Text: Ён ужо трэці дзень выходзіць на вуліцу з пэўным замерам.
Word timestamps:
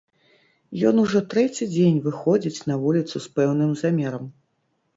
Ён 0.89 0.95
ужо 1.03 1.21
трэці 1.33 1.67
дзень 1.75 2.01
выходзіць 2.07 2.65
на 2.73 2.81
вуліцу 2.85 3.15
з 3.29 3.39
пэўным 3.39 3.79
замерам. 3.87 4.25